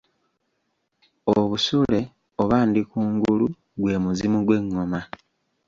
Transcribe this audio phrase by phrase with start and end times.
[1.35, 2.01] Obusule
[2.41, 3.45] oba ndikungulu
[3.81, 5.01] gwe muzimu gw’engoma.